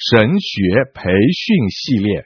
[0.00, 2.24] 神学培训系列，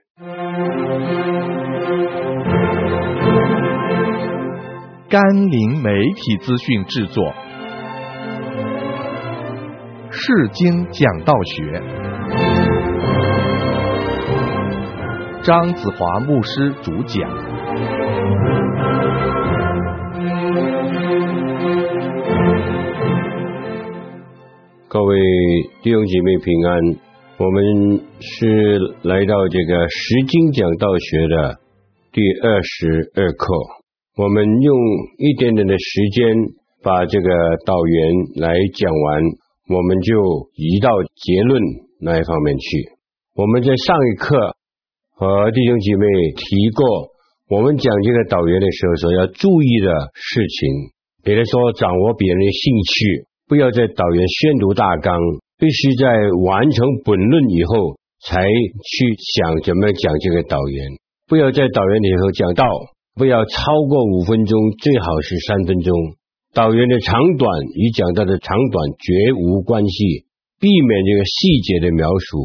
[5.09, 7.33] 甘霖媒体资讯制作，
[10.11, 11.83] 世经讲道学，
[15.43, 17.27] 张子华牧师主讲。
[24.89, 25.17] 各位
[25.83, 27.12] 弟兄姐妹平安。
[27.43, 31.59] 我们是来到这个十经讲道学的
[32.13, 33.53] 第二十二课，
[34.15, 34.79] 我们用
[35.19, 36.37] 一点点的时间
[36.85, 37.29] 把这个
[37.67, 39.23] 导员来讲完，
[39.75, 40.15] 我们就
[40.55, 41.61] 移到结论
[41.99, 42.95] 那一方面去。
[43.35, 44.37] 我们在上一课
[45.17, 47.11] 和弟兄姐妹提过，
[47.51, 55.19] 我们讲这个导员的时候所要注意的事情，比如说掌握别人的兴趣，不要在导员宣读大纲。
[55.63, 56.11] 必须在
[56.43, 60.99] 完成本论以后，才去想怎么讲这个导言。
[61.29, 62.67] 不要在导言里头讲道，
[63.15, 65.95] 不要超过五分钟，最好是三分钟。
[66.53, 70.27] 导言的长短与讲道的长短绝无关系，
[70.59, 72.43] 避免这个细节的描述，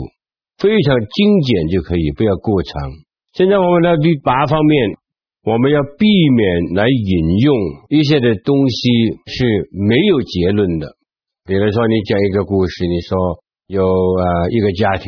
[0.60, 2.78] 非常精简就可以，不要过长。
[3.34, 4.94] 现在我们的第八方面，
[5.44, 7.58] 我们要避免来引用
[7.90, 8.90] 一些的东西
[9.26, 10.97] 是没有结论的。
[11.48, 13.18] 比如说，你讲一个故事，你说
[13.68, 15.08] 有呃一个家庭，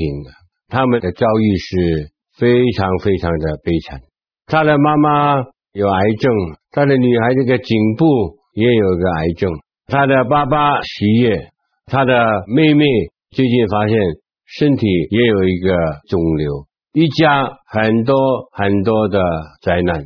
[0.69, 3.99] 他们的遭遇是非常非常的悲惨。
[4.45, 5.35] 他的妈妈
[5.73, 6.31] 有癌症，
[6.71, 8.05] 他的女孩这个颈部
[8.53, 9.51] 也有个癌症，
[9.87, 11.49] 他的爸爸失业，
[11.87, 12.13] 他的
[12.55, 12.85] 妹妹
[13.31, 13.97] 最近发现
[14.45, 15.75] 身体也有一个
[16.07, 18.15] 肿瘤，一家很多
[18.53, 19.19] 很多的
[19.61, 20.01] 灾难。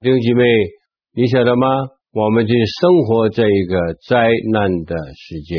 [0.00, 0.44] 弟兄姐妹，
[1.14, 1.68] 你晓得吗？
[2.10, 3.76] 我们就生活在一个
[4.08, 4.16] 灾
[4.50, 5.56] 难的世界，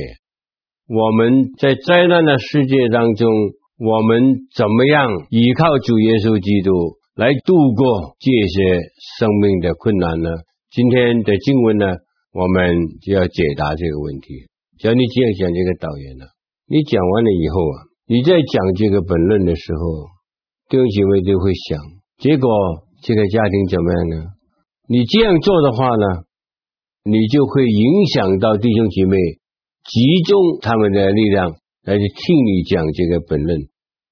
[0.89, 3.29] 我们在灾难的世界当中，
[3.77, 8.81] 我们怎么样依靠主耶稣基督来度过这些
[9.19, 10.29] 生命的困难呢？
[10.73, 11.85] 今天的经文呢，
[12.33, 12.73] 我们
[13.05, 14.49] 就要解答这个问题。
[14.81, 16.25] 只要你这样讲这个导言呢，
[16.65, 17.77] 你讲完了以后啊，
[18.09, 20.09] 你在讲这个本论的时候，
[20.65, 21.77] 弟兄姐妹都会想，
[22.17, 22.49] 结果
[23.05, 24.15] 这个家庭怎么样呢？
[24.89, 26.25] 你这样做的话呢？
[27.03, 29.15] 你就会影响到弟兄姐妹，
[29.85, 31.53] 集中他们的力量
[31.85, 33.67] 来去听你讲这个本论。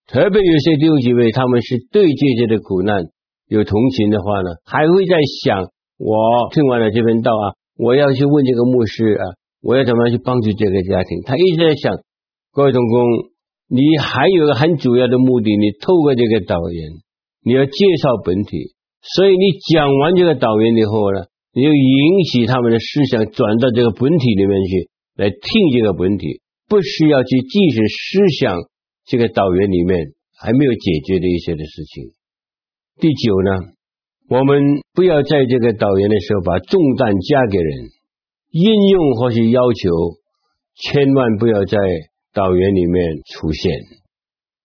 [0.07, 3.03] 特别有些弟兄姐妹，他们是对这些的苦难
[3.47, 6.15] 有同情的话呢，还会在想：我
[6.53, 7.45] 听完了这篇道啊，
[7.77, 9.23] 我要去问这个牧师啊，
[9.61, 11.21] 我要怎么样去帮助这个家庭？
[11.25, 11.99] 他一直在想。
[12.53, 12.97] 各位同工，
[13.69, 16.89] 你还有个很主要的目的，你透过这个导言，
[17.43, 17.71] 你要介
[18.01, 21.25] 绍本体，所以你讲完这个导言以后呢，
[21.57, 25.41] 你就引起他们的思想转到这个本体里面去，来听
[25.73, 28.59] 这个本体，不需要去继续思想
[29.07, 29.97] 这个导员里面
[30.38, 32.12] 还没有解决的一些的事情。
[33.00, 33.73] 第九呢，
[34.29, 34.62] 我们
[34.94, 37.89] 不要在这个导员的时候把重担加给人，
[38.51, 39.89] 应用或是要求，
[40.75, 41.79] 千万不要在
[42.35, 43.03] 导员里面
[43.34, 43.74] 出现。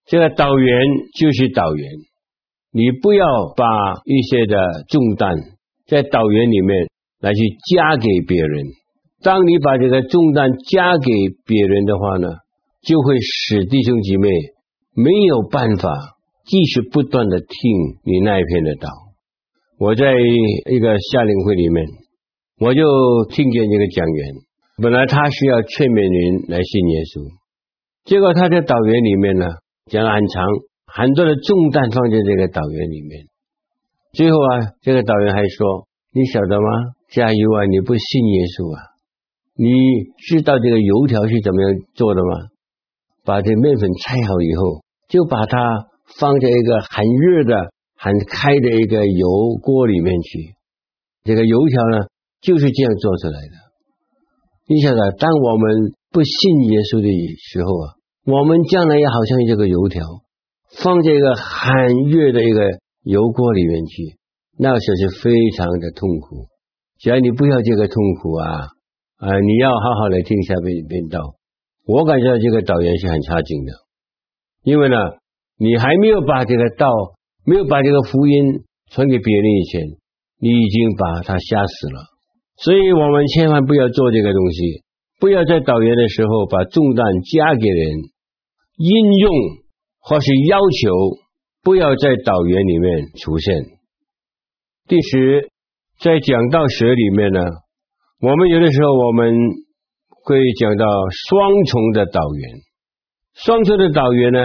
[0.05, 0.79] 这个导员
[1.19, 1.91] 就是导员，
[2.71, 3.25] 你不要
[3.57, 3.65] 把
[4.05, 5.52] 一些的重担。
[5.93, 6.89] 在导言里面
[7.21, 8.65] 来去加给别人，
[9.23, 11.13] 当你把这个重担加给
[11.45, 12.29] 别人的话呢，
[12.81, 14.31] 就会使弟兄姐妹
[14.97, 15.91] 没有办法
[16.47, 17.47] 继续不断的听
[18.05, 18.89] 你那一篇的道。
[19.79, 20.15] 我在
[20.71, 21.85] 一个夏令会里面，
[22.59, 22.83] 我就
[23.29, 24.35] 听见这个讲员，
[24.83, 27.29] 本来他需要劝勉人来信耶稣，
[28.05, 29.45] 结果他在导言里面呢
[29.91, 30.47] 讲了很长，
[30.87, 33.29] 很多的重担放在这个导言里面。
[34.13, 36.69] 最后啊，这个导员还说：“你晓得吗？
[37.09, 37.65] 加油啊！
[37.65, 38.93] 你不信耶稣啊？
[39.57, 39.73] 你
[40.21, 42.53] 知道这个油条是怎么样做的吗？
[43.25, 45.57] 把这面粉拆好以后，就把它
[46.21, 50.61] 放在一个很热的、很开的一个油锅里面去。
[51.25, 52.05] 这个油条呢，
[52.43, 53.57] 就是这样做出来的。
[54.69, 57.09] 你晓得，当我们不信耶稣的
[57.41, 57.97] 时候啊，
[58.29, 60.05] 我们将来也好像这个油条
[60.85, 62.61] 放在一个很热的一个。”
[63.03, 64.17] 油锅里面去，
[64.59, 66.47] 那个时候是非常的痛苦。
[67.01, 68.69] 只要你不要这个痛苦啊，
[69.19, 71.35] 啊，你要好好的听下边边道。
[71.85, 73.73] 我感觉这个导员是很差劲的，
[74.63, 74.97] 因为呢，
[75.59, 76.87] 你还没有把这个道，
[77.45, 78.63] 没有把这个福音
[78.93, 79.83] 传给别人以前，
[80.39, 82.07] 你已经把他吓死了。
[82.59, 84.85] 所以我们千万不要做这个东西，
[85.19, 87.99] 不要在导员的时候把重担加给人，
[88.77, 89.31] 应用
[89.99, 91.22] 或是要求。
[91.65, 93.55] 不要在导言里面出现。
[94.89, 95.49] 第十，
[96.01, 97.41] 在讲道学里面呢，
[98.21, 99.33] 我们有的时候我们
[100.25, 100.85] 会讲到
[101.29, 102.59] 双重的导言。
[103.35, 104.41] 双重的导言呢，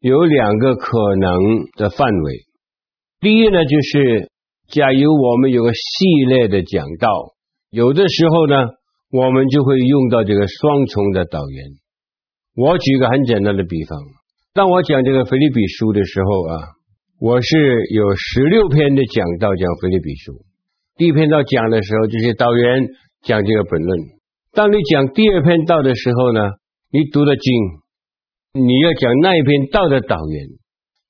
[0.00, 1.30] 有两个可能
[1.76, 2.32] 的范围。
[3.20, 4.30] 第一呢，就是
[4.68, 7.08] 假如我们有个系列的讲道，
[7.68, 8.56] 有的时候呢，
[9.10, 11.66] 我们就会用到这个双重的导言。
[12.56, 14.00] 我举个很简单的比方，
[14.54, 16.52] 当我讲这个腓立比书的时候啊，
[17.18, 17.56] 我是
[17.88, 20.44] 有十六篇的讲道讲腓立比书。
[20.98, 22.84] 第一篇道讲的时候，就是导言
[23.22, 23.98] 讲这个本论。
[24.52, 26.40] 当你讲第二篇道的时候呢，
[26.90, 27.54] 你读的经，
[28.52, 30.48] 你要讲那一篇道的导言。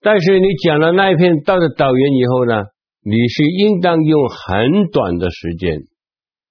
[0.00, 2.62] 但是你讲了那一篇道的导言以后呢，
[3.02, 5.80] 你是应当用很短的时间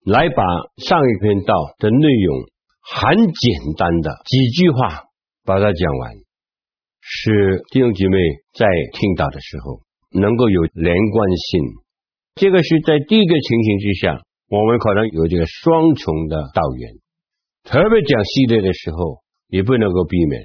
[0.04, 0.44] 来把
[0.84, 2.36] 上一篇道的内容
[2.84, 5.04] 很简单的几句话
[5.46, 6.12] 把它讲完，
[7.14, 8.18] 使弟兄姐妹
[8.56, 9.82] 在听到的时候
[10.16, 11.62] 能够有连贯性。
[12.36, 16.94] 这个是在第一个情形之下，我们可能有这个双重的导言，
[17.64, 19.20] 特别讲系列的时候
[19.50, 20.42] 也不能够避免。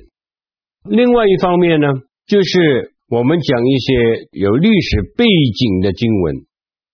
[0.91, 1.87] 另外一方面呢，
[2.27, 2.93] 就是。
[3.09, 3.95] 我们讲一些
[4.33, 6.35] 有历史背景的经文，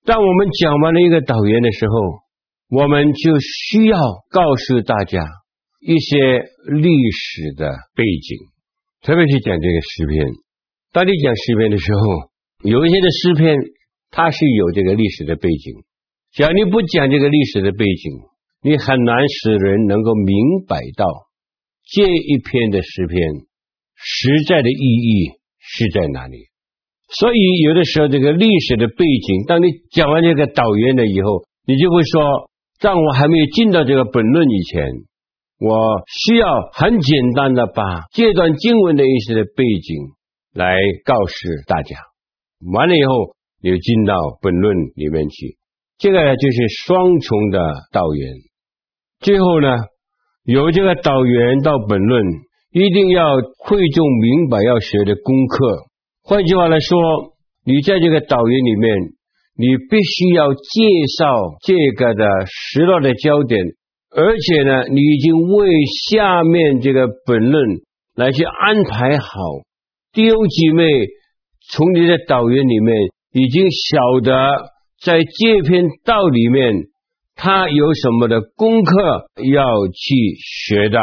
[0.04, 1.94] 当我们讲完了一个导言的时候，
[2.69, 3.96] 我们就需要
[4.28, 5.24] 告诉大家
[5.80, 6.19] 一些
[6.69, 7.64] 历史的
[7.96, 8.36] 背景，
[9.02, 10.26] 特别是讲这个诗篇。
[10.93, 12.00] 当你讲诗篇的时候，
[12.62, 13.56] 有一些的诗篇
[14.10, 15.84] 它是有这个历史的背景，
[16.32, 18.12] 假如你不讲这个历史的背景，
[18.62, 21.06] 你很难使人能够明白到
[21.84, 23.19] 这一篇的诗篇
[23.94, 25.43] 实在的意义。
[25.64, 26.48] 是在哪里？
[27.08, 32.50] 所以有的时候，这个历史的背景，当你讲完这个导言了以后，你就会说，
[32.81, 34.90] 在我还没有进到这个本论以前，
[35.62, 37.82] 我需要很简单的把
[38.12, 39.96] 这段经文的一些的背景
[40.52, 41.34] 来告诉
[41.68, 41.96] 大家。
[42.74, 45.56] 完了以后，你进到本论里面去，
[45.98, 47.58] 这个就是双重的
[47.92, 48.34] 导言。
[49.20, 49.68] 最后呢，
[50.44, 52.22] 由这个导言到本论。
[52.74, 55.84] 一定要会众明白要学的功课。
[56.24, 57.36] 换句话来说，
[57.66, 58.96] 你在这个导言里面，
[59.58, 60.80] 你必须要介
[61.18, 63.60] 绍这个的时代的焦点，
[64.14, 65.68] 而且呢，你已经为
[66.10, 67.64] 下面这个本论
[68.14, 69.28] 来去安排好。
[70.12, 70.84] 弟兄姐妹，
[71.70, 72.94] 从你的导言里面
[73.32, 74.34] 已经晓得，
[75.02, 76.74] 在这篇道里面，
[77.34, 81.00] 他有什么的功课要去学的。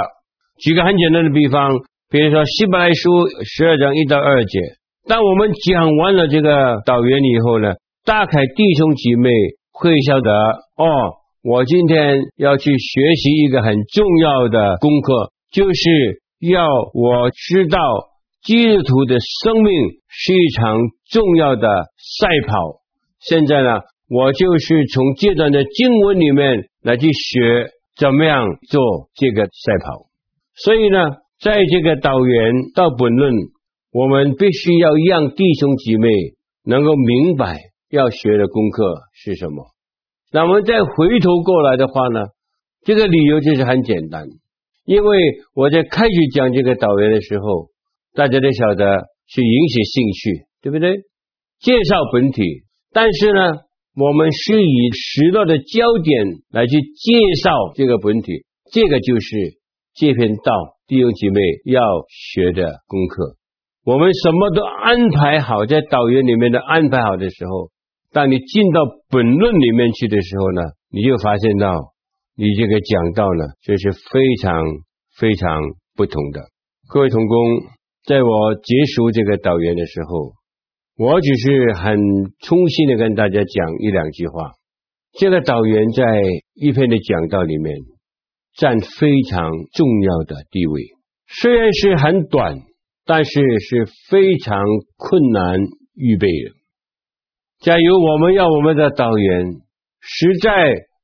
[0.59, 1.71] 举个很简单的比方，
[2.11, 4.59] 比如说希伯来书十二章一到二节，
[5.07, 7.73] 当我们讲完了这个导言以后呢，
[8.05, 9.31] 大概弟兄姐妹
[9.71, 10.31] 会晓得
[10.75, 10.85] 哦，
[11.41, 17.79] 我今天要去学习一个很重要的功课，就是要我知道
[18.43, 19.71] 基督徒的生命
[20.09, 20.77] 是一场
[21.09, 21.65] 重要的
[21.95, 22.81] 赛跑。
[23.21, 30.07] 现在呢，我就是从这段的经文里面来去学怎么样做这个赛跑。
[30.55, 30.97] 所以呢，
[31.39, 33.33] 在这个导言到本论，
[33.93, 36.09] 我们必须要让弟兄姐妹
[36.65, 37.59] 能够明白
[37.89, 38.83] 要学的功课
[39.13, 39.67] 是什么。
[40.31, 42.27] 那我们再回头过来的话呢，
[42.83, 44.25] 这个理由就是很简单，
[44.85, 45.17] 因为
[45.55, 47.69] 我在开始讲这个导言的时候，
[48.13, 48.85] 大家都晓得
[49.27, 50.95] 是引起兴趣，对不对？
[51.59, 52.41] 介绍本体，
[52.91, 53.39] 但是呢，
[53.95, 59.59] 我们是以时代的焦点来去介绍这个本体，这个就是。
[59.95, 60.53] 这篇道
[60.87, 63.35] 弟兄姐妹要学的功课，
[63.83, 67.69] 我们什么都安排好，在导言里面的安排好的时候，
[68.11, 71.93] 当你进到本论里面去的时候呢，你就发现到
[72.35, 74.63] 你这个讲道呢，就是非常
[75.17, 75.61] 非常
[75.95, 76.41] 不同的。
[76.87, 77.37] 各位同工，
[78.05, 80.33] 在我结束这个导员的时候，
[80.97, 81.97] 我只是很
[82.39, 84.51] 衷心的跟大家讲一两句话。
[85.13, 86.03] 这个导员在
[86.55, 87.75] 一篇的讲道里面。
[88.57, 90.81] 占非常重要的地位，
[91.27, 92.57] 虽然是很短，
[93.05, 94.61] 但是是非常
[94.97, 95.59] 困难
[95.95, 96.58] 预备的。
[97.59, 99.45] 假如我们要我们的导员
[99.99, 100.51] 实在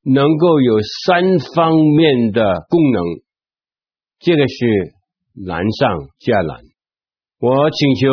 [0.02, 1.22] 能够有三
[1.54, 3.02] 方面的功能，
[4.18, 4.94] 这个是
[5.46, 6.60] 难上加难。
[7.40, 8.08] 我请求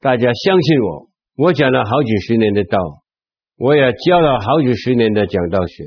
[0.00, 2.78] 大家相信我，我讲了好几十年的道，
[3.58, 5.84] 我也教了好几十年的讲道学，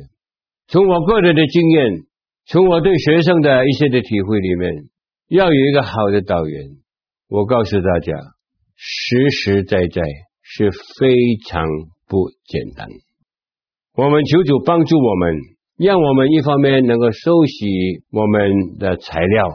[0.67, 2.05] 从我个人的经验。
[2.47, 4.71] 从我对学生的一些的体会里面，
[5.29, 6.77] 要有一个好的导员，
[7.27, 8.13] 我告诉大家，
[8.75, 10.03] 实实在在
[10.55, 11.07] 是非
[11.49, 11.65] 常
[12.07, 12.87] 不简单。
[13.97, 15.35] 我们求主帮助我们，
[15.77, 19.45] 让我们一方面能够收集我们的材料，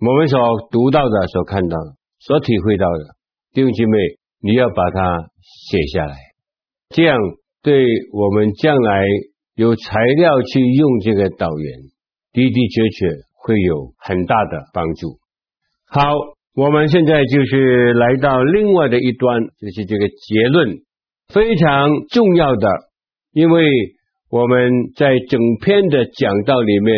[0.00, 0.40] 我们所
[0.72, 3.14] 读到的、所看到的、所体会到的，
[3.52, 3.96] 弟兄姐妹，
[4.40, 5.30] 你要把它
[5.68, 6.16] 写下来，
[6.88, 7.16] 这样
[7.62, 9.04] 对我们将来
[9.54, 11.94] 有材料去用这个导员。
[12.34, 15.18] 的的确确会有很大的帮助。
[15.86, 16.02] 好，
[16.56, 20.78] 我们现在就是来到另外的一端，就是这个结论，
[21.26, 22.68] 非常重要的，
[23.32, 23.66] 因为
[24.30, 26.94] 我们在整篇的讲道里面，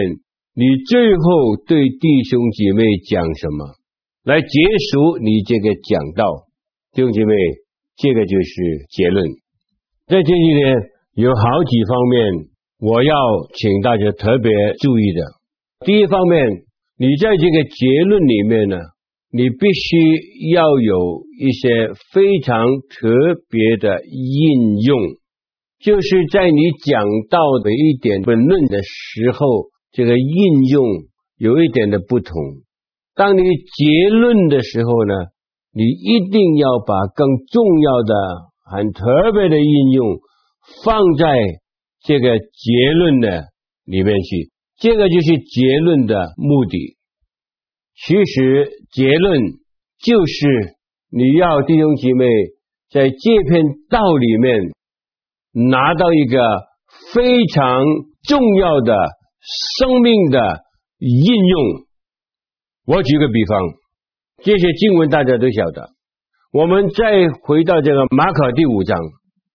[0.54, 3.64] 你最后对弟兄姐妹讲什么，
[4.24, 4.48] 来结
[4.92, 6.44] 束你这个讲道，
[6.92, 7.32] 弟兄姐妹，
[7.96, 9.26] 这个就是结论。
[10.06, 10.68] 在这里呢，
[11.14, 12.48] 有好几方面，
[12.78, 13.14] 我要
[13.54, 15.86] 请大家特别注意的。
[15.86, 16.46] 第一方面，
[16.98, 18.76] 你在这个结论里面呢。
[19.30, 23.10] 你必须要有一些非常特
[23.50, 25.00] 别的应用，
[25.80, 29.46] 就是在你讲到的一点本论的时候，
[29.92, 30.84] 这个应用
[31.38, 32.34] 有一点的不同。
[33.14, 35.14] 当你结论的时候呢，
[35.72, 38.14] 你一定要把更重要的、
[38.70, 40.18] 很特别的应用
[40.84, 41.26] 放在
[42.04, 43.44] 这个结论的
[43.84, 46.95] 里面去，这个就是结论的目的。
[48.04, 49.40] 其实结论
[50.04, 50.46] 就是
[51.10, 52.26] 你要弟兄姐妹
[52.92, 54.60] 在这篇道里面
[55.70, 56.38] 拿到一个
[57.14, 57.82] 非常
[58.28, 58.94] 重要的
[59.78, 60.60] 生命的
[60.98, 61.62] 应用。
[62.86, 63.58] 我举个比方，
[64.44, 65.88] 这些经文大家都晓得。
[66.52, 68.98] 我们再回到这个马可第五章，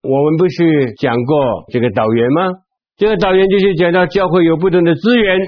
[0.01, 2.50] 我们不是讲过这个导员吗？
[2.98, 5.39] 这个导员就是讲到教会有不同的资源。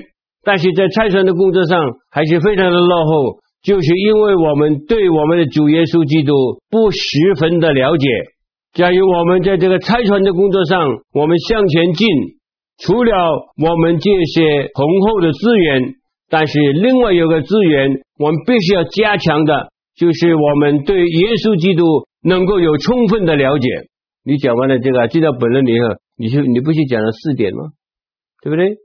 [0.43, 1.79] 但是在拆船的工作上
[2.11, 6.33] 还是非常的落后，就是因为我们对我们的主耶稣基督
[6.69, 6.99] 不十
[7.39, 8.07] 分的了解。
[8.73, 10.81] 假如我们在这个拆船的工作上，
[11.13, 12.07] 我们向前进，
[12.79, 13.11] 除了
[13.61, 15.95] 我们这些丰厚的资源，
[16.29, 21.85] 但是另外有个资源，我们必须要加强的，就是我们对耶稣基督
[22.23, 23.67] 能够有充分的了解。
[24.25, 27.71] 你讲完了这个，记到本论里以后，你就你不是讲了四点吗？
[28.41, 28.75] 对不对？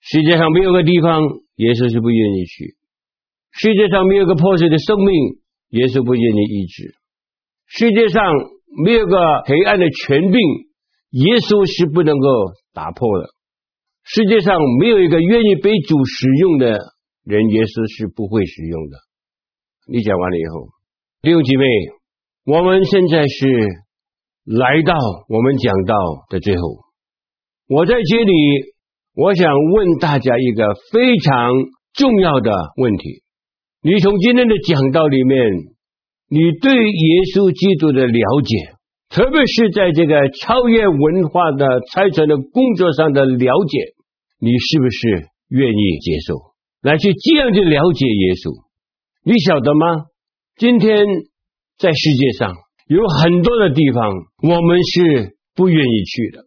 [0.00, 1.20] 世界上没有个地方，
[1.56, 2.72] 耶稣是不愿意去；
[3.52, 5.12] 世界上没有个破碎的生命，
[5.76, 6.88] 耶稣不愿意医治；
[7.68, 8.24] 世界上
[8.82, 10.40] 没有个黑暗的权柄，
[11.20, 12.26] 耶稣是不能够
[12.72, 13.28] 打破的；
[14.02, 16.80] 世界上没有一个愿意被主使用的
[17.24, 18.96] 人，耶稣是不会使用的。
[19.86, 20.72] 你讲完了以后，
[21.20, 21.64] 弟兄姐妹，
[22.46, 23.46] 我们现在是
[24.48, 24.96] 来到
[25.28, 25.94] 我们讲到
[26.30, 26.62] 的最后，
[27.68, 28.32] 我在这里。
[29.16, 31.52] 我想问大家一个非常
[31.94, 33.22] 重要的问题：
[33.82, 35.50] 你从今天的讲道里面，
[36.28, 38.78] 你对耶稣基督的了解，
[39.10, 43.78] 特别是在这个超越文化的差传的工作上的了解，
[44.38, 48.62] 你是不是愿意接受，来去这样去了解耶稣？
[49.24, 50.06] 你晓得吗？
[50.56, 51.04] 今天
[51.78, 52.54] 在世界上
[52.86, 54.14] 有很多的地方，
[54.46, 56.44] 我们是不愿意去的，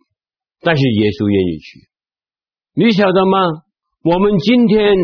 [0.62, 1.92] 但是耶稣愿意去。
[2.76, 3.38] 你晓得吗？
[4.04, 4.96] 我们今天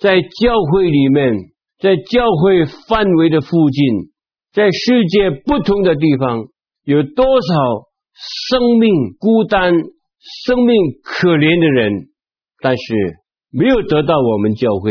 [0.00, 1.34] 在教会里面，
[1.78, 4.10] 在教会范围的附近，
[4.50, 6.46] 在世界不同的地方，
[6.84, 7.54] 有多少
[8.14, 9.74] 生命孤单、
[10.46, 11.92] 生命可怜的人，
[12.60, 12.94] 但是
[13.50, 14.90] 没有得到我们教会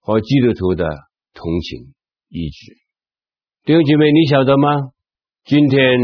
[0.00, 0.86] 和基督徒的
[1.34, 1.94] 同情
[2.28, 2.74] 医治。
[3.64, 4.70] 弟兄姐妹，你晓得吗？
[5.44, 5.98] 今天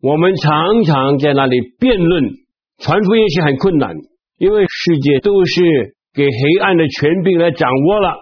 [0.00, 2.24] 我们常常在那里辩论，
[2.78, 3.94] 传福音是很困难。
[4.36, 8.16] 因为世界都是给黑暗的权柄来掌握了，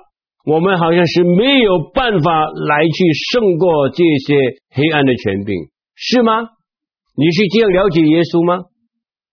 [0.45, 4.37] 我们好像是没有办法来去胜过这些
[4.71, 5.55] 黑暗的权柄，
[5.97, 6.43] 是吗？
[7.17, 8.65] 你是这样了解耶稣吗？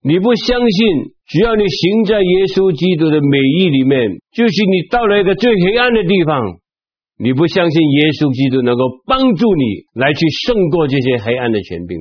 [0.02, 6.40] 你不相信，只要你行在耶稣基督的美意里面，就是你到了一个最黑暗的地方，
[7.20, 12.00] 你不相信耶稣基督能够帮助你来去胜过这些黑暗的权柄。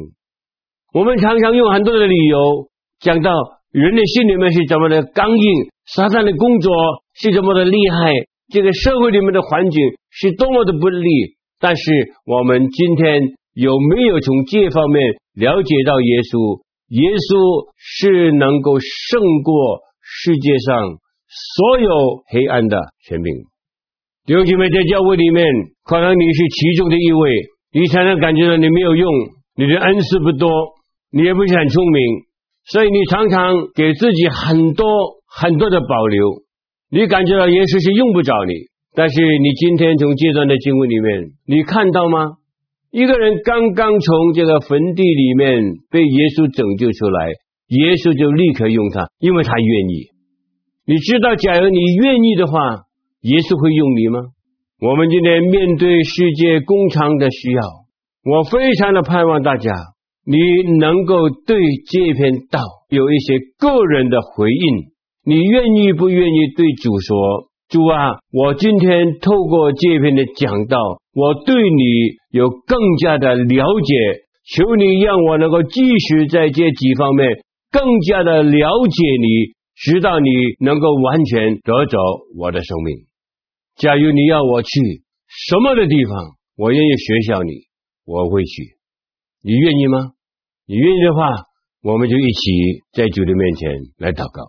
[0.94, 2.70] 我们常常用很多的理由
[3.00, 3.32] 讲到。
[3.72, 5.44] 人的心里面是怎么的刚硬，
[5.92, 6.72] 撒旦的工作
[7.20, 8.12] 是怎么的厉害，
[8.48, 11.36] 这个社会里面的环境是多么的不利。
[11.60, 11.82] 但是
[12.24, 13.20] 我们今天
[13.52, 16.62] 有没有从这方面了解到耶稣？
[16.88, 19.52] 耶稣是能够胜过
[20.00, 20.96] 世界上
[21.28, 21.90] 所有
[22.32, 23.28] 黑暗的权柄。
[24.24, 25.44] 弟兄姐妹，在教会里面，
[25.84, 27.28] 可能你是其中的一位，
[27.76, 29.04] 你常常感觉到你没有用，
[29.56, 30.48] 你的恩赐不多，
[31.12, 32.00] 你也不是很聪明。
[32.70, 34.86] 所以你常常给自己很多
[35.26, 36.42] 很多的保留，
[36.90, 38.52] 你感觉到耶稣是用不着你，
[38.94, 42.36] 但是你今天从这段的经文里面，你看到吗？
[42.90, 47.28] 一个人刚刚从这个坟地里面被耶稣拯救出来，
[47.68, 50.08] 耶稣就立刻用他，因为他愿意。
[50.84, 52.84] 你知道，假如你愿意的话，
[53.28, 54.20] 耶稣会用你吗？
[54.80, 57.60] 我们今天面对世界工厂的需要，
[58.24, 59.72] 我非常的盼望大家。
[60.30, 60.36] 你
[60.78, 61.56] 能够对
[61.90, 64.92] 这篇道有一些个人的回应，
[65.24, 70.76] 你愿意不愿意对主说：主啊，我今天透过这篇的讲道，
[71.14, 71.82] 我对你
[72.30, 73.94] 有更加的了解，
[74.54, 77.26] 求你让我能够继续在这几方面
[77.72, 80.28] 更加的了解你，直到你
[80.60, 81.98] 能够完全得着
[82.36, 83.06] 我的生命。
[83.76, 84.68] 假如你要我去
[85.26, 87.52] 什么的地方，我愿意学效你，
[88.04, 88.76] 我会去。
[89.42, 89.98] 你愿意吗？
[90.70, 91.24] 你愿意的话，
[91.82, 94.44] 我们就一起在主的面前来祷告。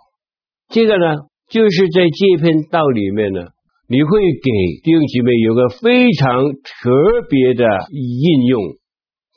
[0.67, 1.15] 这个呢，
[1.49, 3.39] 就是在这篇道里面呢，
[3.87, 4.49] 你会给
[4.83, 6.91] 弟兄姐妹有个非常特
[7.29, 7.63] 别的
[7.95, 8.61] 应用，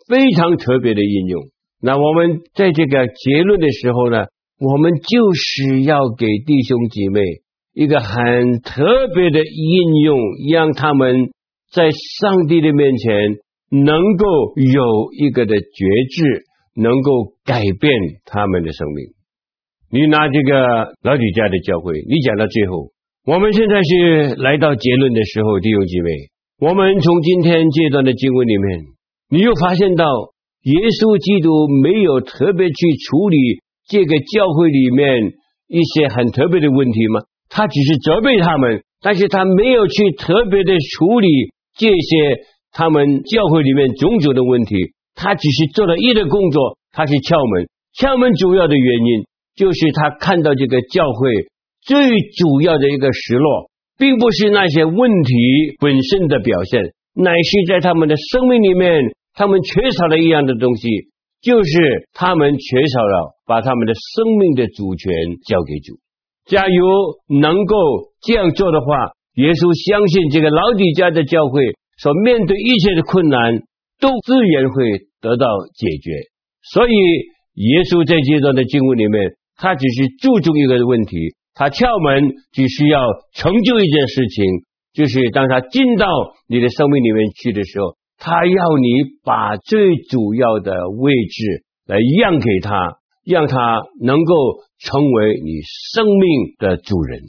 [0.08, 1.44] 非常特别的应用。
[1.80, 4.26] 那我们在这个结论的时候呢，
[4.58, 7.20] 我们就是要给弟兄姐妹
[7.74, 10.18] 一个很特别的应用，
[10.52, 11.30] 让他们
[11.70, 13.36] 在上帝的面前
[13.70, 16.42] 能够有一个的觉知，
[16.74, 17.92] 能够改变
[18.24, 19.06] 他们的生命。
[19.90, 22.92] 你拿这个老底嘉的教会，你讲到最后，
[23.26, 26.10] 我们现在是来到结论的时候，弟兄姐妹，
[26.60, 28.80] 我们从今天这段的经文里面，
[29.28, 30.04] 你又发现到
[30.62, 31.50] 耶稣基督
[31.82, 32.74] 没有特别去
[33.04, 33.36] 处理
[33.88, 35.34] 这个教会里面
[35.68, 37.20] 一些很特别的问题吗？
[37.50, 41.28] 他只是责备他们，但是他没有去特别的处理
[41.76, 42.40] 这些
[42.72, 44.74] 他们教会里面种种的问题，
[45.14, 49.24] 他只是做了一的工作，他是敲门，敲门主要的原因。
[49.54, 51.28] 就是他看到这个教会
[51.82, 51.94] 最
[52.38, 60.88] 主要的一个失落，并不是那些问题本身的表现，乃是在他们的生命里面，他们缺少了一样的东西，
[61.42, 65.12] 就是他们缺少了把他们的生命的主权
[65.46, 65.98] 交给主。
[66.46, 67.76] 假如能够
[68.22, 71.60] 这样做的话，耶稣相信这个老底家的教会
[71.98, 73.60] 所面对一切的困难
[74.02, 75.46] 都自然会得到
[75.78, 76.10] 解决。
[76.74, 76.92] 所以
[77.54, 79.38] 耶稣在这段的经文里面。
[79.54, 82.98] 他只是注重一个问题，他敲门只需要
[83.32, 84.42] 成就一件事情，
[84.92, 86.06] 就是当他进到
[86.48, 88.88] 你的生命里面去的时候，他要你
[89.22, 92.74] 把最主要的位置来让给他，
[93.24, 94.34] 让他能够
[94.80, 95.60] 成为你
[95.94, 97.20] 生命的主人。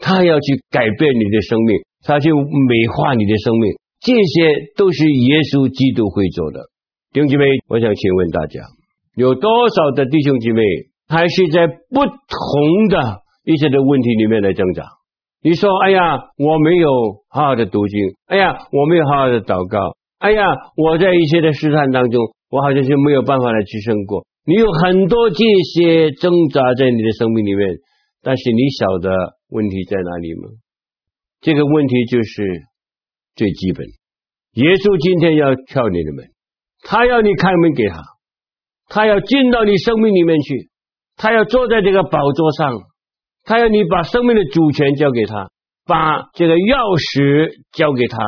[0.00, 3.68] 他要去改变你的生命，他去美化你的生命，
[4.02, 6.68] 这些都是耶稣基督会做的。
[7.12, 8.66] 弟兄姐妹，我想请问大家，
[9.14, 10.62] 有多少的弟兄姐妹？
[11.08, 14.82] 还是在不同的一些的问题里面来挣扎。
[15.42, 16.88] 你说：“哎呀，我没有
[17.28, 20.42] 好好的读经，哎呀，我没有好好的祷告，哎呀，
[20.74, 27.76] 我在一些的试探当中，我好像是没有办法来支撑过。”你有很多这些挣扎在你的生命里面，
[28.22, 29.10] 但是你晓得
[29.50, 30.48] 问题在哪里吗？
[31.42, 32.62] 这个问题就是
[33.34, 33.86] 最基本。
[34.54, 36.30] 耶稣今天要敲你的门，
[36.82, 38.02] 他要你开门给他，
[38.88, 40.68] 他要进到你生命里面去。
[41.16, 42.80] 他要坐在这个宝座上，
[43.44, 45.50] 他要你把生命的主权交给他，
[45.84, 48.18] 把这个钥匙交给他，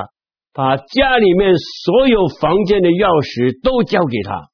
[0.52, 1.52] 把家里面
[1.84, 4.48] 所有房间的钥匙都交给他。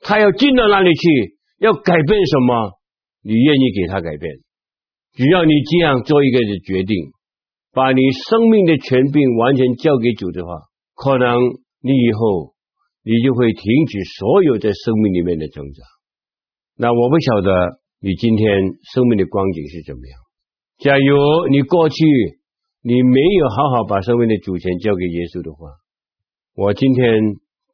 [0.00, 1.38] 他要进到那里去？
[1.58, 2.78] 要改变什么？
[3.22, 4.30] 你愿意给他改变？
[5.14, 7.10] 只要你这样做一个决定，
[7.78, 10.50] 把你生命的权柄完全交给主的话，
[10.96, 11.38] 可能
[11.80, 12.52] 你以后
[13.04, 15.84] 你就会停止所有在生命里面的挣扎。
[16.76, 18.48] 那我不晓得你今天
[18.82, 20.18] 生命的光景是怎么样。
[20.78, 21.94] 假如你过去
[22.82, 25.70] 你没有好好把生命的主权交给耶稣的话，
[26.56, 27.04] 我今天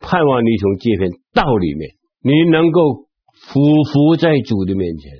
[0.00, 3.08] 盼望你从这篇道里面，你能够
[3.48, 3.56] 俯
[3.88, 5.10] 伏在主的面前，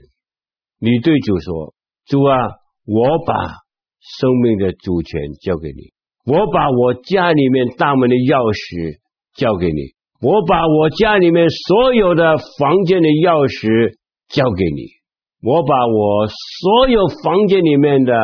[0.78, 1.72] 你对主说
[2.04, 2.36] ：“主啊，
[2.84, 3.63] 我把
[4.04, 5.90] 生命的主权交给你，
[6.24, 9.00] 我把我家里面大门的钥匙
[9.34, 13.92] 交给你。”我把我家里面所有的房间的钥匙
[14.32, 14.88] 交给你，
[15.44, 18.14] 我把我所有房间里面的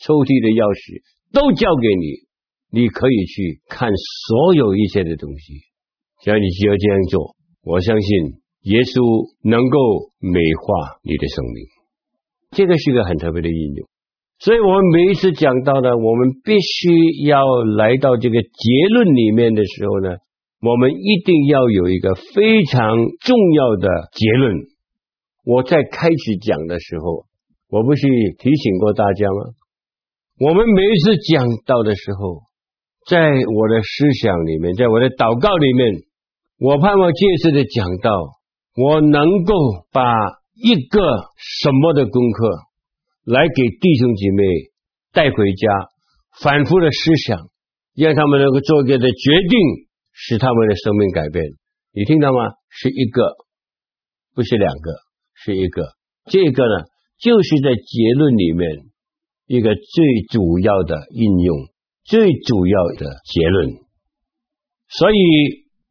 [0.00, 1.04] 抽屉的钥匙
[1.36, 5.68] 都交给你，你可以去看所有一切的东西。
[6.24, 8.40] 只要你只要这样做，我相信
[8.72, 9.04] 耶稣
[9.44, 9.76] 能够
[10.24, 11.68] 美化你的生命。
[12.56, 13.84] 这个是个很特别的应用，
[14.44, 17.42] 所以我们每一次讲到呢，我们必须要
[17.78, 20.16] 来到这个结论里面的时候呢。
[20.66, 24.54] 我们一定要有一个非常重要的结论。
[25.44, 27.26] 我在开始讲的时候，
[27.68, 28.06] 我不是
[28.38, 29.52] 提醒过大家吗？
[30.40, 32.44] 我们每一次讲到的时候，
[33.10, 36.00] 在我的思想里面，在我的祷告里面，
[36.58, 38.10] 我盼望这次的讲到，
[38.74, 39.52] 我能够
[39.92, 40.00] 把
[40.56, 41.02] 一个
[41.36, 42.56] 什么的功课
[43.24, 44.44] 来给弟兄姐妹
[45.12, 45.68] 带回家，
[46.40, 47.38] 反复的思想，
[47.96, 49.84] 让他们能够做一个的决定。
[50.16, 51.44] 使他们的生命改变，
[51.92, 52.38] 你听到吗？
[52.70, 53.34] 是一个，
[54.32, 54.92] 不是两个，
[55.34, 55.82] 是一个。
[56.30, 56.84] 这个呢，
[57.18, 58.68] 就是在结论里面
[59.48, 61.56] 一个最主要的应用，
[62.04, 63.70] 最主要的结论。
[64.88, 65.18] 所以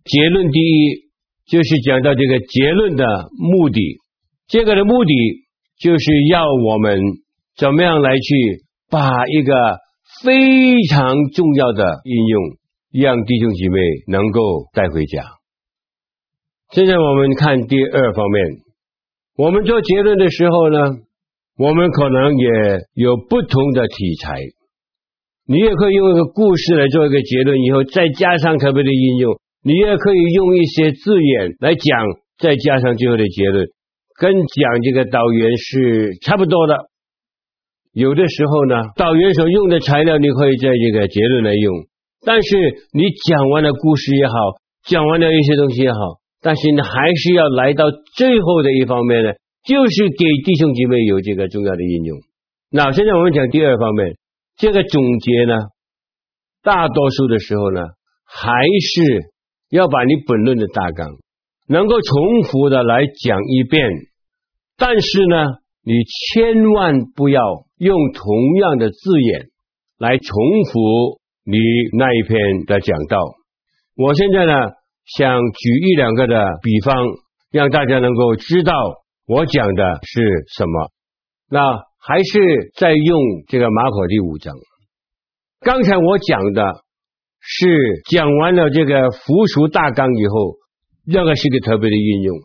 [0.06, 1.12] 结论第一
[1.46, 3.04] 就是讲到这个结论的
[3.38, 4.00] 目的，
[4.48, 5.14] 这个的目的
[5.82, 6.98] 就是要我们
[7.56, 9.54] 怎么样来去把一个
[10.24, 12.42] 非常重要的应用，
[12.92, 14.40] 让弟兄姐妹能够
[14.74, 15.24] 带回家。
[16.72, 18.44] 现在我们看第二方面，
[19.38, 20.78] 我们做结论的时候呢，
[21.58, 22.50] 我们可能也
[22.96, 24.36] 有不同的题材。
[25.46, 29.38] 你也可以用一个故事来做一个结论，以后再加上特别的应用。
[29.62, 31.84] 你也可以用一些字眼来讲，
[32.40, 33.68] 再加上最后的结论，
[34.20, 36.90] 跟讲这个导言是差不多的。
[37.94, 41.86] 有的时候呢，导员所用的材料，你可以在这个结论来用。
[42.26, 42.58] 但是
[42.92, 44.34] 你讲完了故事也好，
[44.84, 46.00] 讲完了一些东西也好，
[46.42, 49.30] 但是你还是要来到最后的一方面呢，
[49.64, 52.18] 就是给弟兄姐妹有这个重要的应用。
[52.72, 54.16] 那现在我们讲第二方面，
[54.58, 55.54] 这个总结呢，
[56.64, 57.80] 大多数的时候呢，
[58.26, 58.50] 还
[58.96, 59.30] 是
[59.70, 61.10] 要把你本论的大纲
[61.68, 63.88] 能够重复的来讲一遍，
[64.80, 65.62] 但是呢。
[65.86, 67.42] 你千万不要
[67.84, 69.48] 用同样的字眼
[70.00, 70.36] 来重
[70.72, 71.58] 复你
[71.98, 73.20] 那一篇的讲道。
[73.96, 74.54] 我现在呢，
[75.06, 76.96] 想举一两个的比方，
[77.52, 78.74] 让大家能够知道
[79.28, 80.22] 我讲的是
[80.58, 80.90] 什么。
[81.50, 81.60] 那
[82.00, 84.56] 还是在用这个马可第五章。
[85.62, 86.64] 刚才我讲的
[87.40, 87.68] 是
[88.10, 90.56] 讲完了这个附属大纲以后，
[91.12, 92.38] 这个是个特别的应用。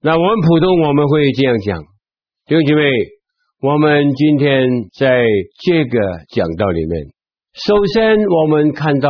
[0.00, 1.80] 那我们普通我们会这样讲。
[2.46, 2.82] 弟兄姐妹，
[3.64, 5.24] 我们今天在
[5.64, 5.98] 这个
[6.28, 7.06] 讲道里面，
[7.54, 9.08] 首先我们看到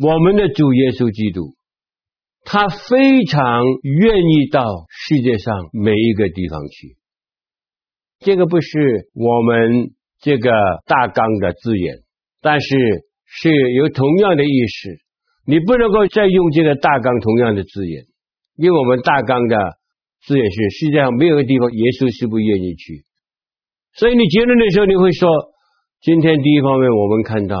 [0.00, 1.54] 我们的主耶稣基督，
[2.42, 3.62] 他非常
[4.02, 6.96] 愿意到世界上每一个地方去。
[8.18, 10.50] 这个不是我们这个
[10.86, 12.02] 大纲的字眼，
[12.42, 12.76] 但是
[13.24, 14.98] 是有同样的意思。
[15.46, 18.02] 你不能够再用这个大纲同样的字眼，
[18.56, 19.56] 因为我们大纲的。
[20.26, 23.05] 字眼是世界上没有个地方，耶稣是不愿意去。
[23.96, 25.28] 所以你结论的时候，你会说：
[26.00, 27.56] 今天第一方面，我们看到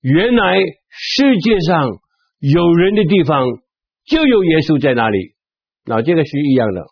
[0.00, 0.58] 原来
[0.90, 1.88] 世界上
[2.40, 3.46] 有人的地方
[4.04, 5.34] 就有耶稣在那里。
[5.84, 6.84] 那这个是一样的，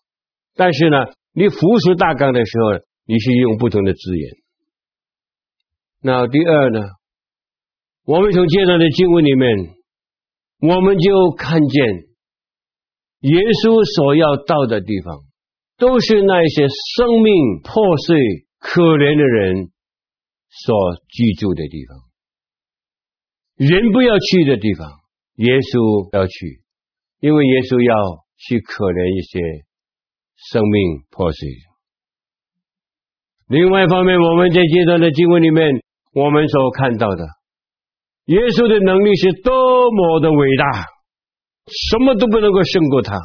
[0.54, 0.96] 但是呢，
[1.34, 4.30] 你附属大纲的时候，你是用不同的资源。
[6.02, 6.80] 那第二呢，
[8.06, 9.56] 我们从这段的经文里面，
[10.60, 12.06] 我们就看见。
[13.20, 15.24] 耶稣所要到的地方，
[15.78, 19.70] 都是那些生命破碎、可怜的人
[20.50, 20.74] 所
[21.06, 22.02] 居住的地方。
[23.54, 24.90] 人不要去的地方，
[25.36, 26.60] 耶稣要去，
[27.20, 27.94] 因为耶稣要
[28.36, 29.38] 去可怜一些
[30.50, 31.48] 生命破碎。
[33.46, 35.70] 另外一方面，我们在这段的经文里面，
[36.12, 37.22] 我们所看到的，
[38.26, 39.54] 耶稣的能力是多
[39.92, 40.84] 么的伟大。
[41.66, 43.18] 什么都不能够胜过他，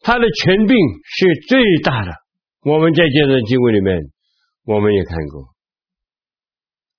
[0.00, 0.76] 他的权柄
[1.16, 2.12] 是最大的。
[2.60, 3.96] 我们在这段经文里面，
[4.64, 5.48] 我们也看过。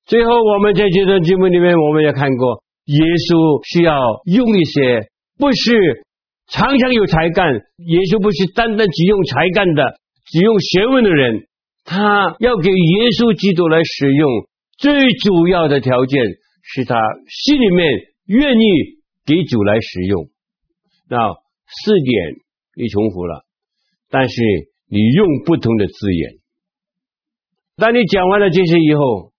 [0.06, 2.97] 最后，我们在这段经文里面，我们也看过，耶
[3.30, 3.95] 稣需要
[4.26, 6.04] 用一些不是
[6.50, 9.95] 常常有才干，耶稣不是单单只用才干的，
[10.26, 11.47] 只用学问的人，
[11.86, 14.28] 他要给耶稣基督来使用，
[14.78, 16.19] 最主要的条件
[16.63, 16.97] 是他
[17.30, 17.88] 心里面
[18.26, 18.65] 愿意
[19.24, 20.28] 给主来使用。
[21.08, 21.15] 那
[21.69, 22.12] 四点
[22.76, 23.45] 你重复了，
[24.10, 24.41] 但是
[24.89, 26.40] 你用不同的字眼。
[27.82, 29.32] 当你讲完了这些以后，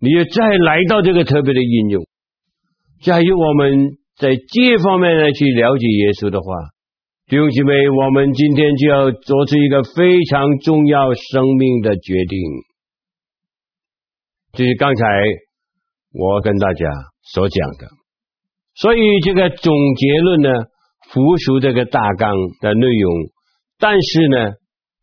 [0.00, 2.04] 你又再来到这个特别的应用，
[3.02, 6.46] 假如我们在这方面来去了解耶稣的话，
[7.28, 12.36] 弟兄姐妹，我们今天就要做出一个非常重要生命的决定，
[14.54, 15.06] 就是刚才
[16.10, 16.90] 我跟大家
[17.22, 17.86] 所讲的。
[18.74, 20.50] 所以这个总结论呢，
[21.12, 23.12] 附属这个大纲的内容，
[23.78, 24.50] 但是呢，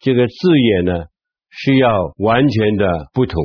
[0.01, 1.06] 这个字眼呢
[1.51, 3.35] 是要完全的不同。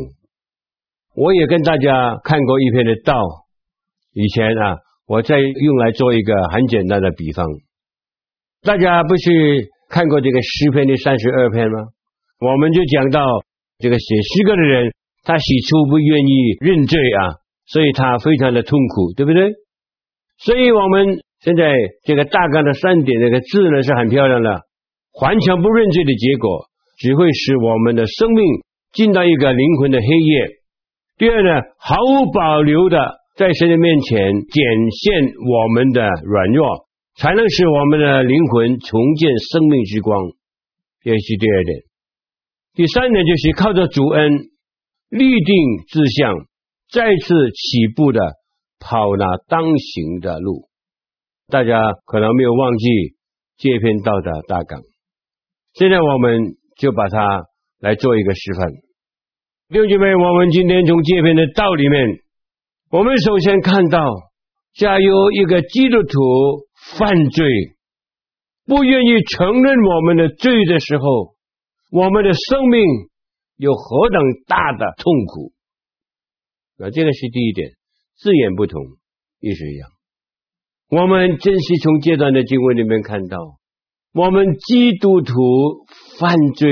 [1.15, 3.21] 我也跟大家看过一篇的道，
[4.15, 7.45] 以前啊，我在用来做一个很简单的比方。
[8.63, 11.79] 大家不是看过这个诗篇的三十二篇吗？
[12.41, 13.21] 我们就讲到
[13.79, 14.93] 这个写诗歌的人，
[15.23, 19.53] 他起初不愿意认罪啊，所以他非常的痛苦，对不对？
[20.39, 21.21] 所以我们。
[21.41, 21.71] 现在
[22.03, 24.63] 这个大纲的三点，那个字呢是很漂亮的，
[25.21, 26.65] 完全不认罪的结果，
[26.97, 28.45] 只会使我们的生命
[28.93, 30.49] 进到一个灵魂的黑夜。
[31.19, 32.99] 第二呢，毫无保留的
[33.37, 40.17] 在神的面前展现我们的软弱，才能使我们的灵魂重见生命之光。
[41.03, 41.81] 这是第二点。
[42.75, 44.33] 第三点就是靠着主恩，
[45.09, 45.55] 立定
[45.89, 46.35] 志向，
[46.91, 48.21] 再次起步的
[48.79, 50.69] 跑那当行的路。
[51.49, 52.87] 大家可能没有忘记
[53.57, 54.83] 这篇道的大纲，
[55.75, 57.45] 现在我们就把它
[57.81, 58.69] 来做一个示范。
[59.69, 62.21] 弟兄姐妹，我们今天从这篇的道里面，
[62.91, 63.99] 我们首先看到，
[64.75, 67.45] 假如一个基督徒犯罪，
[68.65, 71.35] 不愿意承认我们的罪的时候，
[71.91, 72.81] 我们的生命
[73.57, 75.53] 有何等大的痛苦？
[76.79, 77.71] 那这个是第一点，
[78.17, 78.83] 字眼不同，
[79.41, 79.89] 意思一样。
[80.89, 83.39] 我们真是从这段的经文里面看到，
[84.17, 85.35] 我们基督徒
[86.19, 86.71] 犯罪，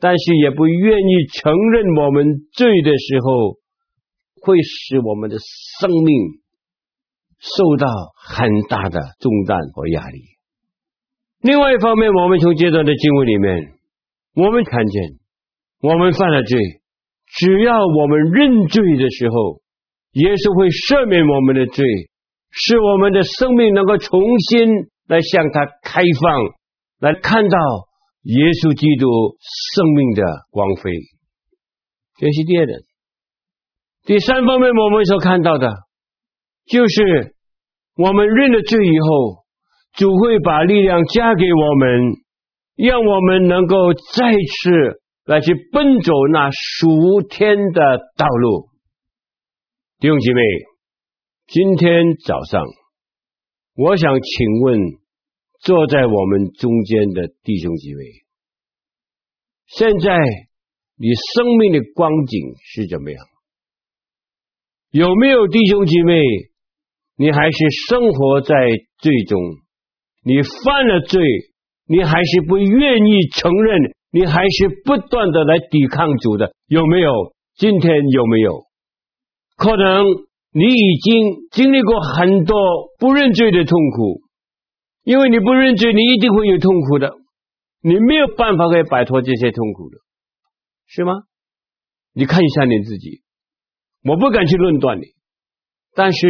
[0.00, 3.54] 但是也不愿意承认我们罪的时候，
[4.42, 6.42] 会使我们的生命
[7.38, 10.18] 受到很大的重担和压力。
[11.40, 13.74] 另外一方面，我们从这段的经文里面，
[14.34, 15.02] 我们看见，
[15.82, 16.58] 我们犯了罪，
[17.38, 19.60] 只要我们认罪的时候，
[20.14, 21.86] 耶稣会赦免我们的罪，
[22.50, 26.58] 使我们的生命能够重新来向他开放，
[27.02, 27.58] 来看到
[28.22, 29.10] 耶稣基督
[29.42, 30.22] 生命的
[30.54, 30.92] 光辉。
[32.20, 32.78] 这是第二点。
[34.04, 35.66] 第三方面，我们所看到的，
[36.70, 37.34] 就是
[37.96, 39.42] 我们认了罪以后。
[39.94, 42.00] 主会把力量加给我们，
[42.76, 48.70] 让我们能够再次来去奔走那属天的道路。
[49.98, 50.40] 弟兄姐妹，
[51.46, 52.64] 今天早上，
[53.74, 54.80] 我想请问
[55.62, 58.02] 坐在我们中间的弟兄姐妹，
[59.68, 60.18] 现在
[60.96, 63.24] 你生命的光景是怎么样？
[64.90, 66.20] 有没有弟兄姐妹，
[67.16, 68.54] 你还是生活在
[68.98, 69.38] 罪中？
[70.24, 71.22] 你犯了罪，
[71.86, 77.34] 你还是不愿意承认，你还是不断的来抵抗主的，有没有？
[77.56, 78.64] 今天有没有？
[79.56, 80.04] 可能
[80.52, 82.56] 你已经经历过很多
[82.98, 84.22] 不认罪的痛苦，
[85.04, 87.14] 因为你不认罪，你一定会有痛苦的，
[87.82, 89.98] 你没有办法可以摆脱这些痛苦的，
[90.86, 91.12] 是吗？
[92.12, 93.22] 你看一下你自己，
[94.04, 95.04] 我不敢去论断你，
[95.94, 96.28] 但是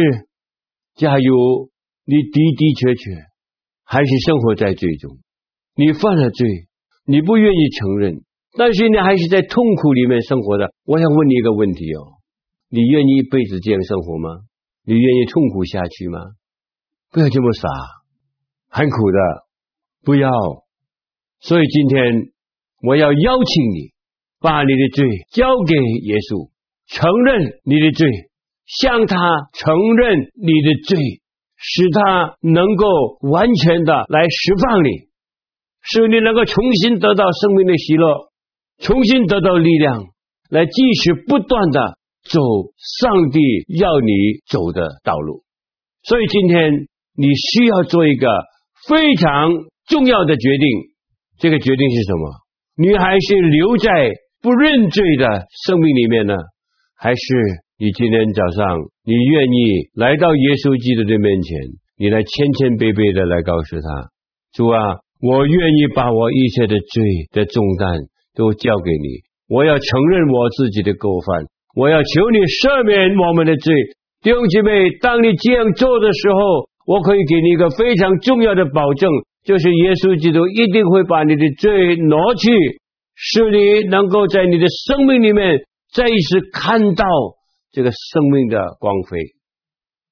[0.95, 1.71] 假如
[2.05, 3.33] 你的的确确。
[3.85, 5.19] 还是生活在罪中，
[5.75, 6.47] 你犯了罪，
[7.05, 8.23] 你不愿意承认，
[8.57, 10.73] 但是你还是在痛苦里面生活的。
[10.85, 12.15] 我想问你一个问题哦，
[12.69, 14.29] 你愿意一辈子这样生活吗？
[14.85, 16.17] 你愿意痛苦下去吗？
[17.11, 17.67] 不要这么傻，
[18.73, 19.19] 很苦的，
[20.03, 20.29] 不要。
[21.39, 22.33] 所以今天
[22.81, 23.93] 我要邀请你，
[24.41, 26.49] 把你的罪交给耶稣，
[26.87, 28.09] 承认你的罪，
[28.65, 29.15] 向他
[29.53, 30.97] 承认你的罪。
[31.65, 32.85] 使他能够
[33.21, 35.07] 完全的来释放你，
[35.79, 38.33] 使你能够重新得到生命的喜乐，
[38.79, 40.03] 重新得到力量，
[40.49, 42.41] 来继续不断的走
[42.99, 43.39] 上帝
[43.79, 45.45] 要你走的道路。
[46.03, 48.27] 所以今天你需要做一个
[48.87, 49.51] 非常
[49.87, 50.67] 重要的决定，
[51.39, 52.31] 这个决定是什么？
[52.75, 53.89] 你还是留在
[54.41, 56.35] 不认罪的生命里面呢，
[56.97, 57.19] 还是？
[57.79, 61.57] 你今天早上，你愿意来到耶稣基督的面前，
[61.97, 63.87] 你来谦谦卑卑的来告诉他：
[64.53, 71.43] 主啊，我愿意把我一切的罪的重担都交给你，我要承认我自己的过犯，
[71.75, 73.73] 我要求你赦免我们的罪。
[74.21, 79.09] 弟兄姐妹，当你这样做的时候，我可以给你一个非常重要的保证，
[79.43, 82.49] 就是耶稣基督一定会把你的罪挪去，
[83.15, 85.59] 使你能够在你的生命里面
[85.93, 87.05] 再一次看到。
[87.75, 89.17] 这个生命的光辉，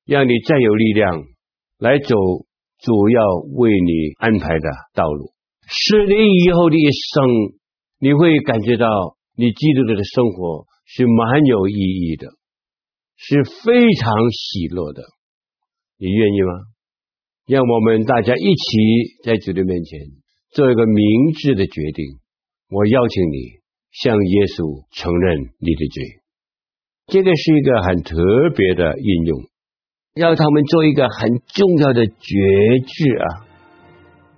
[0.08, 1.22] 让你再有力量
[1.78, 2.16] 来走
[2.80, 3.22] 主要
[3.54, 5.32] 为你安排的道路，
[5.68, 7.24] 使你以后的一生，
[8.00, 8.88] 你会感觉到
[9.38, 12.30] 你基督徒的生活是蛮有意义的，
[13.16, 15.04] 是非常喜乐的。
[16.02, 16.54] 你愿意吗？
[17.46, 20.00] 让我们大家一起在主的面前
[20.52, 21.06] 做一个明
[21.38, 22.18] 智的决定。
[22.72, 23.62] 我邀请你
[23.92, 26.04] 向耶稣承认你的罪。
[27.06, 28.18] 这个是一个很特
[28.56, 29.44] 别的应用，
[30.16, 32.14] 要他们做一个很重要的决
[32.88, 33.46] 志啊！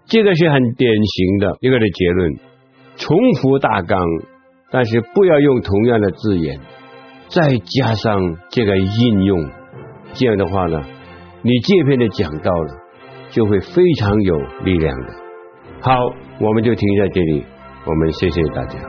[0.08, 2.36] 这个是很典型的一个的结论，
[2.98, 3.98] 重复大纲，
[4.70, 6.60] 但是不要用同样的字眼，
[7.30, 9.50] 再加上这个应用，
[10.14, 10.84] 这样的话呢，
[11.46, 12.76] 你这篇的讲到了，
[13.30, 15.08] 就会非常有力量的。
[15.82, 15.94] 好，
[16.40, 17.44] 我们就停在这里，
[17.86, 18.80] 我们谢谢大家。